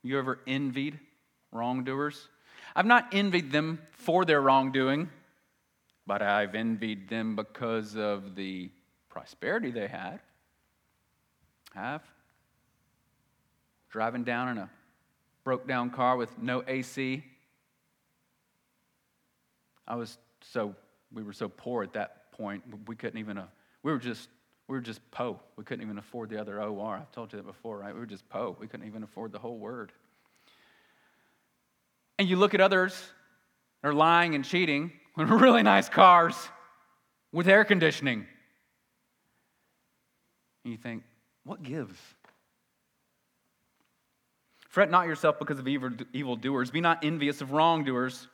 [0.04, 1.00] You ever envied
[1.50, 2.28] wrongdoers?
[2.76, 5.10] I've not envied them for their wrongdoing,
[6.06, 8.70] but I've envied them because of the
[9.08, 10.20] prosperity they had.
[11.74, 12.02] Have.
[13.90, 14.70] Driving down in a
[15.42, 17.24] broke down car with no AC.
[19.88, 20.18] I was
[20.52, 20.74] so,
[21.12, 23.46] we were so poor at that point, we couldn't even, uh,
[23.82, 24.28] we were just,
[24.68, 25.38] we were just po.
[25.56, 26.96] We couldn't even afford the other OR.
[26.96, 27.94] I've told you that before, right?
[27.94, 28.56] We were just po.
[28.58, 29.92] We couldn't even afford the whole word.
[32.18, 33.00] And you look at others,
[33.82, 36.34] they're lying and cheating with really nice cars
[37.32, 38.26] with air conditioning.
[40.64, 41.02] And you think,
[41.44, 41.98] what gives?
[44.68, 46.70] Fret not yourself because of evil, doers.
[46.70, 48.26] Be not envious of wrongdoers.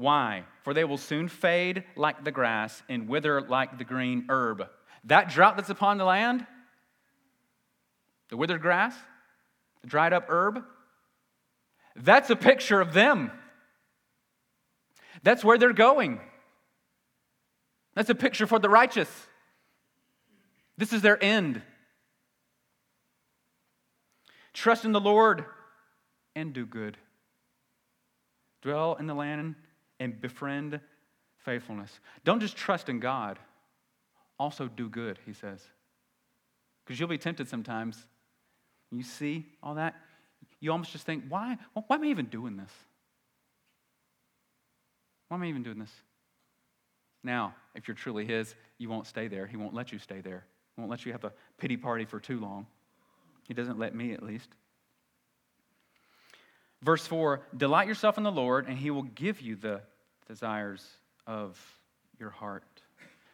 [0.00, 0.44] Why?
[0.62, 4.66] For they will soon fade like the grass and wither like the green herb.
[5.04, 6.46] That drought that's upon the land,
[8.30, 8.94] the withered grass,
[9.82, 10.64] the dried up herb,
[11.94, 13.30] that's a picture of them.
[15.22, 16.18] That's where they're going.
[17.94, 19.10] That's a picture for the righteous.
[20.78, 21.60] This is their end.
[24.54, 25.44] Trust in the Lord
[26.34, 26.96] and do good.
[28.62, 29.56] Dwell in the land
[30.00, 30.80] and befriend
[31.36, 32.00] faithfulness.
[32.24, 33.38] Don't just trust in God,
[34.38, 35.62] also do good, he says.
[36.84, 38.06] Because you'll be tempted sometimes.
[38.90, 39.94] You see all that,
[40.58, 42.72] you almost just think, why, why am I even doing this?
[45.28, 45.92] Why am I even doing this?
[47.22, 49.46] Now, if you're truly His, you won't stay there.
[49.46, 50.44] He won't let you stay there.
[50.74, 52.66] He won't let you have a pity party for too long.
[53.46, 54.48] He doesn't let me, at least.
[56.82, 59.82] Verse 4 Delight yourself in the Lord, and He will give you the
[60.30, 60.86] desires
[61.26, 61.58] of
[62.20, 62.62] your heart.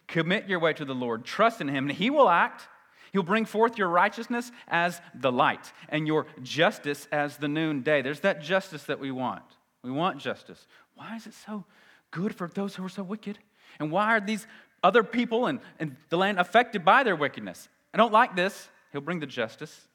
[0.08, 2.68] Commit your way to the Lord, trust in Him, and He will act.
[3.12, 8.00] He'll bring forth your righteousness as the light and your justice as the noonday.
[8.00, 9.44] There's that justice that we want.
[9.82, 10.66] We want justice.
[10.94, 11.64] Why is it so
[12.12, 13.38] good for those who are so wicked?
[13.78, 14.46] And why are these
[14.82, 17.68] other people and, and the land affected by their wickedness?
[17.92, 18.70] I don't like this.
[18.92, 19.86] He'll bring the justice.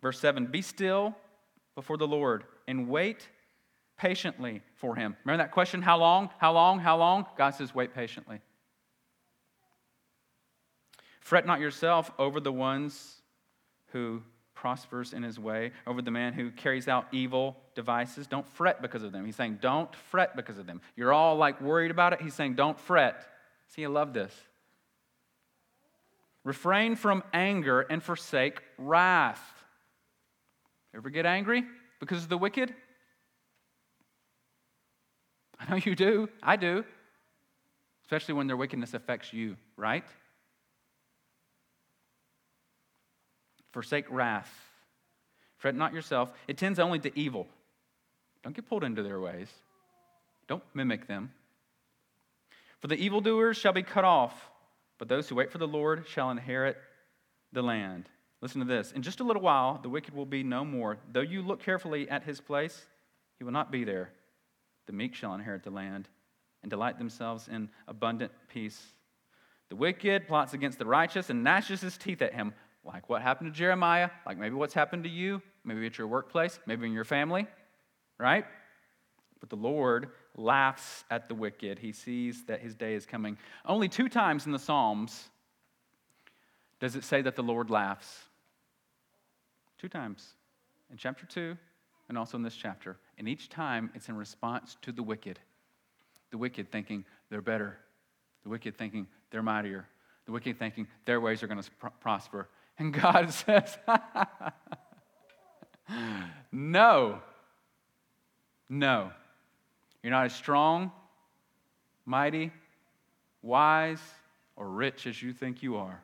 [0.00, 1.16] Verse 7 Be still
[1.74, 3.28] before the Lord and wait
[4.02, 5.16] patiently for him.
[5.24, 5.80] Remember that question?
[5.80, 6.28] How long?
[6.38, 6.80] How long?
[6.80, 7.24] How long?
[7.38, 8.40] God says, Wait patiently.
[11.20, 13.22] Fret not yourself over the ones
[13.92, 14.20] who
[14.54, 18.26] prospers in his way, over the man who carries out evil devices.
[18.26, 19.24] Don't fret because of them.
[19.24, 20.80] He's saying, don't fret because of them.
[20.96, 22.20] You're all like worried about it.
[22.20, 23.24] He's saying, don't fret.
[23.68, 24.34] See, I love this.
[26.42, 29.42] Refrain from anger and forsake wrath.
[30.92, 31.62] Ever get angry
[32.00, 32.74] because of the wicked?
[35.68, 36.28] I know you do.
[36.42, 36.84] I do.
[38.04, 40.04] Especially when their wickedness affects you, right?
[43.72, 44.52] Forsake wrath.
[45.58, 46.32] Fret not yourself.
[46.48, 47.46] It tends only to evil.
[48.42, 49.48] Don't get pulled into their ways.
[50.48, 51.30] Don't mimic them.
[52.80, 54.50] For the evildoers shall be cut off,
[54.98, 56.76] but those who wait for the Lord shall inherit
[57.52, 58.08] the land.
[58.40, 58.90] Listen to this.
[58.90, 60.98] In just a little while, the wicked will be no more.
[61.12, 62.84] Though you look carefully at his place,
[63.38, 64.10] he will not be there.
[64.86, 66.08] The meek shall inherit the land
[66.62, 68.80] and delight themselves in abundant peace.
[69.68, 73.52] The wicked plots against the righteous and gnashes his teeth at him like what happened
[73.52, 77.04] to Jeremiah, like maybe what's happened to you, maybe at your workplace, maybe in your
[77.04, 77.46] family,
[78.18, 78.44] right?
[79.40, 81.78] But the Lord laughs at the wicked.
[81.78, 83.38] He sees that his day is coming.
[83.64, 85.28] Only two times in the Psalms
[86.80, 88.24] does it say that the Lord laughs.
[89.78, 90.34] Two times.
[90.90, 91.56] In chapter 2
[92.08, 92.98] and also in this chapter.
[93.22, 95.38] And each time it's in response to the wicked.
[96.32, 97.78] The wicked thinking they're better.
[98.42, 99.86] The wicked thinking they're mightier.
[100.26, 101.70] The wicked thinking their ways are going to
[102.00, 102.48] prosper.
[102.80, 103.78] And God says,
[106.50, 107.20] No.
[108.68, 109.12] No.
[110.02, 110.90] You're not as strong,
[112.04, 112.50] mighty,
[113.40, 114.02] wise,
[114.56, 116.02] or rich as you think you are.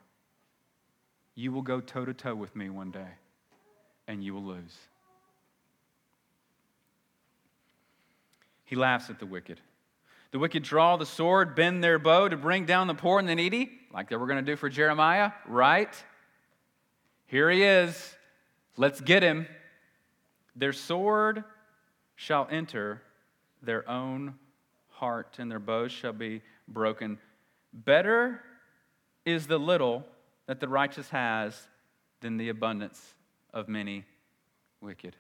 [1.34, 3.11] You will go toe to toe with me one day,
[4.07, 4.76] and you will lose.
[8.69, 9.62] He laughs at the wicked.
[10.31, 13.35] The wicked draw the sword, bend their bow to bring down the poor and the
[13.35, 15.89] needy, like they were going to do for Jeremiah, right?
[17.25, 18.14] Here he is.
[18.77, 19.47] Let's get him.
[20.55, 21.45] Their sword
[22.14, 23.01] shall enter
[23.62, 24.35] their own
[24.91, 27.19] heart, and their bows shall be broken.
[27.73, 28.43] Better
[29.25, 30.05] is the little
[30.45, 31.69] that the righteous has
[32.21, 33.14] than the abundance
[33.55, 34.05] of many
[34.83, 35.16] wicked.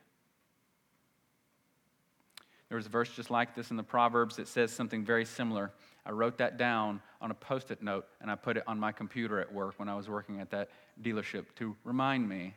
[2.68, 5.72] There was a verse just like this in the Proverbs that says something very similar.
[6.04, 8.92] I wrote that down on a post it note and I put it on my
[8.92, 10.68] computer at work when I was working at that
[11.02, 12.54] dealership to remind me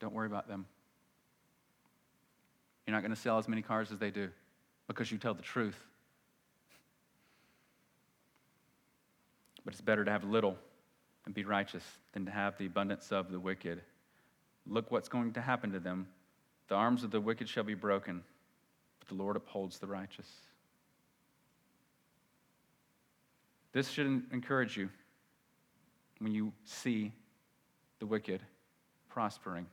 [0.00, 0.66] don't worry about them.
[2.86, 4.30] You're not going to sell as many cars as they do
[4.88, 5.76] because you tell the truth.
[9.64, 10.56] But it's better to have little
[11.26, 13.82] and be righteous than to have the abundance of the wicked.
[14.66, 16.08] Look what's going to happen to them.
[16.70, 18.22] The arms of the wicked shall be broken,
[19.00, 20.30] but the Lord upholds the righteous.
[23.72, 24.88] This should encourage you
[26.20, 27.10] when you see
[27.98, 28.40] the wicked
[29.08, 29.66] prospering.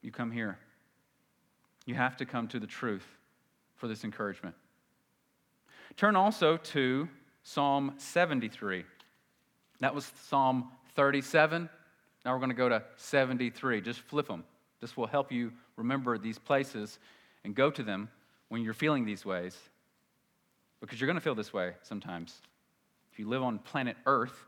[0.00, 0.58] You come here.
[1.84, 3.06] You have to come to the truth
[3.76, 4.54] for this encouragement.
[5.96, 7.06] Turn also to
[7.42, 8.86] Psalm 73.
[9.80, 11.68] That was Psalm 37.
[12.24, 13.80] Now we're going to go to 73.
[13.80, 14.44] Just flip them.
[14.80, 16.98] This will help you remember these places
[17.44, 18.08] and go to them
[18.48, 19.56] when you're feeling these ways.
[20.80, 22.40] Because you're going to feel this way sometimes.
[23.12, 24.44] If you live on planet Earth,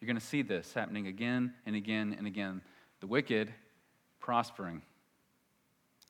[0.00, 2.60] you're going to see this happening again and again and again.
[3.00, 3.52] The wicked
[4.18, 4.82] prospering,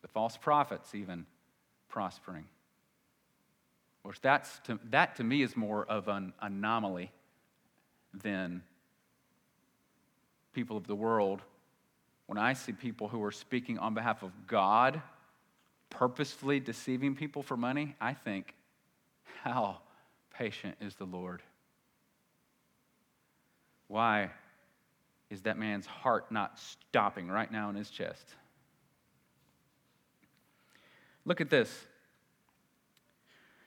[0.01, 1.27] the false prophets even
[1.89, 2.45] prospering.
[4.03, 7.13] Which that's to, that to me is more of an anomaly
[8.15, 8.63] than
[10.53, 11.43] people of the world.
[12.27, 15.03] When I see people who are speaking on behalf of God,
[15.91, 18.55] purposefully deceiving people for money, I think,
[19.43, 19.79] how
[20.33, 21.43] patient is the Lord?
[23.89, 24.31] Why
[25.29, 28.27] is that man's heart not stopping right now in his chest?
[31.25, 31.87] Look at this.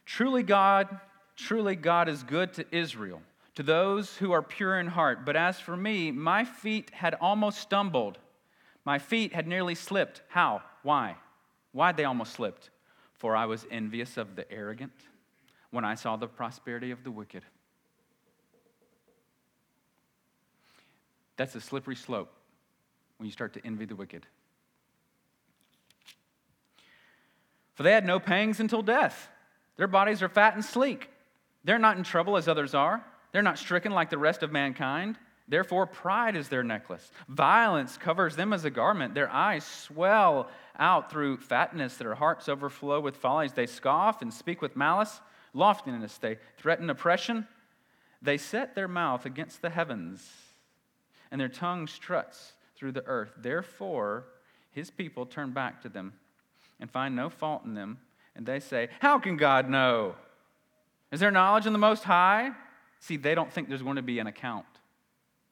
[0.06, 1.00] Truly, God,
[1.36, 3.22] truly, God is good to Israel,
[3.56, 5.26] to those who are pure in heart.
[5.26, 8.20] But as for me, my feet had almost stumbled.
[8.84, 10.22] My feet had nearly slipped.
[10.28, 10.62] How?
[10.84, 11.16] Why?
[11.72, 12.70] Why'd they almost slipped?
[13.14, 14.92] For I was envious of the arrogant
[15.72, 17.44] when I saw the prosperity of the wicked.
[21.38, 22.32] That's a slippery slope
[23.18, 24.26] when you start to envy the wicked.
[27.74, 29.28] For they had no pangs until death.
[29.76, 31.10] Their bodies are fat and sleek.
[31.66, 33.04] They're not in trouble as others are.
[33.36, 35.18] They're not stricken like the rest of mankind.
[35.50, 37.12] Therefore, pride is their necklace.
[37.28, 39.14] Violence covers them as a garment.
[39.14, 41.98] Their eyes swell out through fatness.
[41.98, 43.52] Their hearts overflow with follies.
[43.52, 45.20] They scoff and speak with malice,
[45.54, 46.18] loftiness.
[46.18, 47.46] They threaten oppression.
[48.22, 50.32] They set their mouth against the heavens
[51.30, 53.34] and their tongue struts through the earth.
[53.36, 54.28] Therefore,
[54.72, 56.14] his people turn back to them
[56.80, 57.98] and find no fault in them.
[58.34, 60.16] And they say, How can God know?
[61.12, 62.52] Is there knowledge in the Most High?
[63.06, 64.66] See, they don't think there's going to be an account.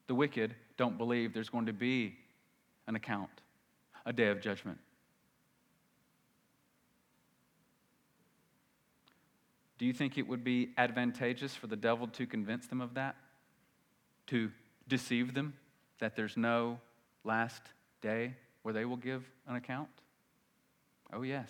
[0.08, 2.16] The wicked don't believe there's going to be
[2.88, 3.30] an account,
[4.08, 4.80] a day of judgment.
[9.78, 13.18] Do you think it would be advantageous for the devil to convince them of that?
[14.28, 14.50] To
[14.88, 15.54] deceive them?
[16.00, 16.80] that there's no
[17.24, 17.62] last
[18.02, 18.34] day
[18.64, 19.88] where they will give an account?
[21.14, 21.50] Oh, yes.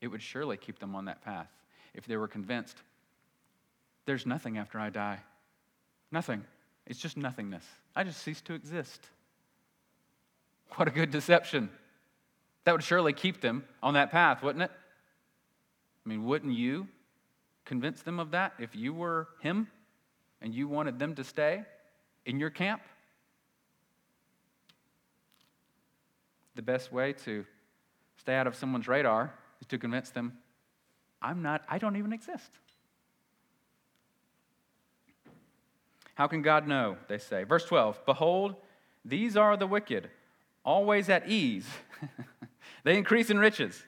[0.00, 1.50] It would surely keep them on that path
[1.92, 2.78] if they were convinced
[4.06, 5.20] there's nothing after I die.
[6.12, 6.44] Nothing.
[6.86, 7.64] It's just nothingness.
[7.94, 9.08] I just cease to exist.
[10.76, 11.70] What a good deception.
[12.64, 14.70] That would surely keep them on that path, wouldn't it?
[16.04, 16.88] I mean, wouldn't you
[17.64, 19.68] convince them of that if you were him
[20.40, 21.64] and you wanted them to stay
[22.26, 22.82] in your camp?
[26.60, 27.46] the best way to
[28.18, 29.32] stay out of someone's radar
[29.62, 30.36] is to convince them,
[31.22, 32.50] I'm not, I don't even exist.
[36.20, 36.98] How can God know?
[37.08, 37.44] They say.
[37.44, 38.56] Verse 12 Behold,
[39.06, 40.10] these are the wicked,
[40.66, 41.66] always at ease.
[42.84, 43.82] they increase in riches.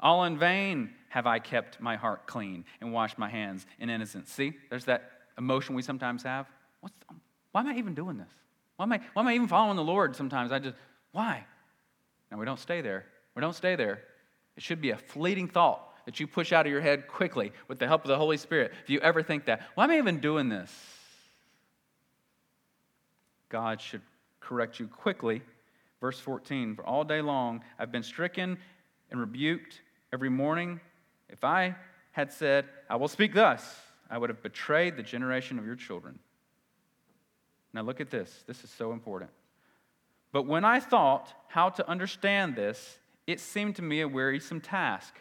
[0.00, 4.32] All in vain have I kept my heart clean and washed my hands in innocence.
[4.32, 6.46] See, there's that emotion we sometimes have.
[6.80, 6.96] What's,
[7.52, 8.32] why am I even doing this?
[8.76, 10.52] Why am, I, why am I even following the Lord sometimes?
[10.52, 10.76] I just,
[11.12, 11.44] why?
[12.32, 13.04] Now, we don't stay there.
[13.34, 14.00] We don't stay there.
[14.56, 17.78] It should be a fleeting thought that you push out of your head quickly with
[17.78, 18.72] the help of the Holy Spirit.
[18.82, 20.72] If you ever think that, why am I even doing this?
[23.48, 24.02] God should
[24.40, 25.42] correct you quickly.
[26.00, 28.58] Verse 14 For all day long I've been stricken
[29.10, 29.80] and rebuked
[30.12, 30.80] every morning.
[31.28, 31.74] If I
[32.12, 33.78] had said, I will speak thus,
[34.08, 36.18] I would have betrayed the generation of your children.
[37.72, 38.44] Now look at this.
[38.46, 39.30] This is so important.
[40.32, 45.14] But when I thought how to understand this, it seemed to me a wearisome task.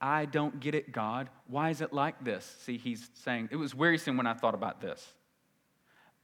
[0.00, 1.28] I don't get it, God.
[1.46, 2.56] Why is it like this?
[2.60, 5.14] See, he's saying, it was wearisome when I thought about this.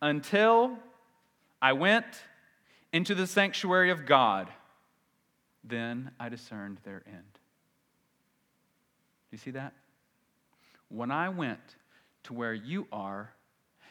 [0.05, 0.77] Until
[1.63, 2.05] I went
[2.93, 4.51] into the sanctuary of God,
[5.65, 7.33] then I discerned their end.
[7.33, 9.73] Do you see that?
[10.91, 11.77] When I went
[12.25, 13.31] to where you are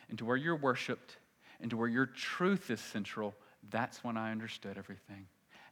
[0.07, 1.17] and to where you're worshiped
[1.59, 3.33] and to where your truth is central,
[3.71, 5.25] that's when I understood everything.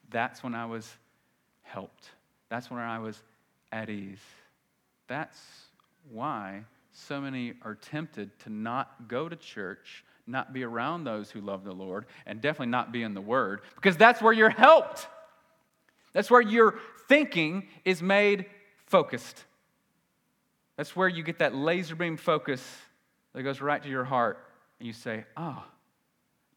[0.09, 0.91] That's when I was
[1.61, 2.09] helped.
[2.49, 3.21] That's when I was
[3.71, 4.17] at ease.
[5.05, 5.39] That's
[6.09, 6.63] why
[6.93, 11.63] so many are tempted to not go to church, not be around those who love
[11.63, 15.07] the Lord, and definitely not be in the Word, because that's where you're helped.
[16.13, 18.45] That's where your thinking is made
[18.87, 19.43] focused.
[20.77, 22.63] That's where you get that laser beam focus
[23.33, 24.39] that goes right to your heart,
[24.79, 25.63] and you say, Oh,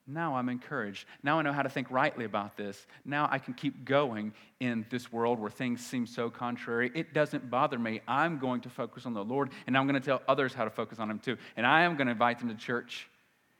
[0.06, 1.06] now I'm encouraged.
[1.22, 2.86] Now I know how to think rightly about this.
[3.04, 6.90] Now I can keep going in this world where things seem so contrary.
[6.94, 8.02] It doesn't bother me.
[8.06, 10.70] I'm going to focus on the Lord, and I'm going to tell others how to
[10.70, 11.38] focus on Him too.
[11.56, 13.08] And I am going to invite them to church,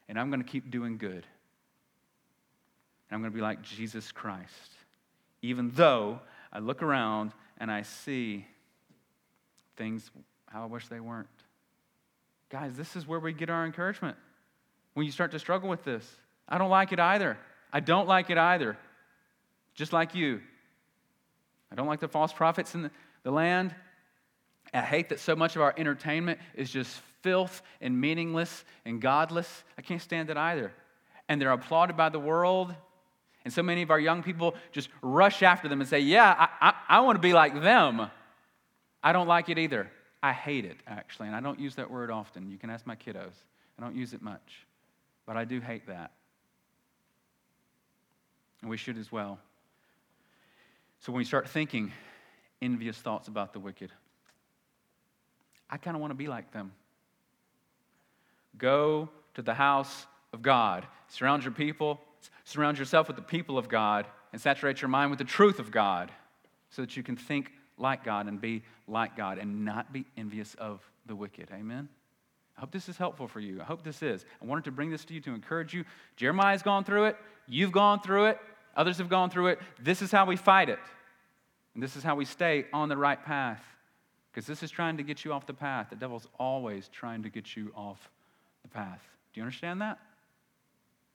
[0.09, 1.27] and I'm going to keep doing good.
[3.09, 4.73] And I'm going to be like Jesus Christ,
[5.43, 6.21] even though
[6.53, 8.47] I look around and I see
[9.77, 10.11] things
[10.47, 11.29] how I wish they weren't.
[12.51, 14.17] Guys, this is where we get our encouragement
[14.95, 16.09] when you start to struggle with this.
[16.49, 17.37] I don't like it either.
[17.73, 18.77] I don't like it either.
[19.75, 20.41] Just like you.
[21.73, 22.91] I don't like the false prophets in the,
[23.25, 23.75] the land.
[24.73, 29.65] I hate that so much of our entertainment is just filth and meaningless and godless.
[29.77, 30.73] I can't stand it either.
[31.29, 32.73] And they're applauded by the world.
[33.45, 36.69] And so many of our young people just rush after them and say, Yeah, I,
[36.69, 38.09] I, I want to be like them.
[39.03, 39.91] I don't like it either.
[40.23, 41.27] I hate it, actually.
[41.27, 42.51] And I don't use that word often.
[42.51, 43.35] You can ask my kiddos.
[43.79, 44.67] I don't use it much.
[45.27, 46.13] But I do hate that
[48.65, 49.39] and we should as well.
[51.01, 51.93] So when we start thinking
[52.63, 53.93] envious thoughts about the wicked,
[55.69, 56.73] I kind of want to be like them.
[58.59, 62.01] Go to the house of God, surround your people,
[62.45, 65.71] surround yourself with the people of God, and saturate your mind with the truth of
[65.71, 66.11] God
[66.71, 70.55] so that you can think like God and be like God and not be envious
[70.55, 71.49] of the wicked.
[71.53, 71.89] Amen?
[72.57, 73.61] I hope this is helpful for you.
[73.61, 74.25] I hope this is.
[74.41, 75.85] I wanted to bring this to you to encourage you.
[76.17, 77.17] Jeremiah's gone through it.
[77.47, 78.39] You've gone through it.
[78.77, 79.61] Others have gone through it.
[79.81, 80.79] This is how we fight it.
[81.75, 83.63] And this is how we stay on the right path.
[84.33, 85.89] Because this is trying to get you off the path.
[85.91, 88.11] The devil's always trying to get you off
[88.65, 89.01] the path.
[89.33, 89.99] Do you understand that?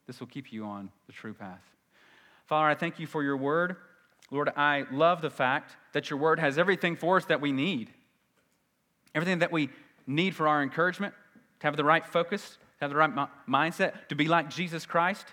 [0.07, 1.61] This will keep you on the true path.
[2.45, 3.75] Father, I thank you for your word.
[4.31, 7.91] Lord, I love the fact that your word has everything for us that we need.
[9.13, 9.69] Everything that we
[10.07, 11.13] need for our encouragement,
[11.59, 13.11] to have the right focus, to have the right
[13.47, 15.25] mindset, to be like Jesus Christ.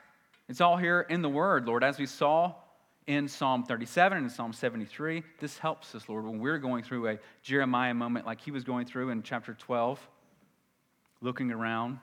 [0.49, 2.55] It's all here in the Word, Lord, as we saw
[3.07, 5.23] in Psalm 37 and Psalm 73.
[5.39, 8.87] This helps us, Lord, when we're going through a Jeremiah moment like he was going
[8.87, 10.01] through in chapter 12,
[11.21, 11.99] looking around,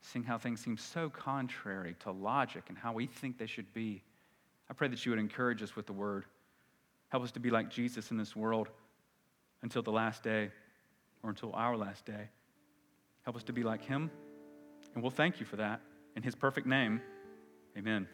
[0.00, 4.02] seeing how things seem so contrary to logic and how we think they should be.
[4.70, 6.24] I pray that you would encourage us with the Word.
[7.08, 8.68] Help us to be like Jesus in this world
[9.62, 10.50] until the last day
[11.22, 12.28] or until our last day.
[13.24, 14.10] Help us to be like him.
[14.94, 15.80] And we'll thank you for that
[16.16, 17.00] in his perfect name.
[17.76, 18.08] Amen.